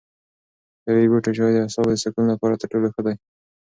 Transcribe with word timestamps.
د 0.75 0.79
طبیعي 0.85 1.07
بوټو 1.11 1.31
چای 1.37 1.51
د 1.53 1.57
اعصابو 1.63 1.89
د 1.93 1.97
سکون 2.03 2.25
لپاره 2.33 2.59
تر 2.61 2.67
ټولو 2.71 2.87
ښه 2.93 3.01
دی. 3.05 3.15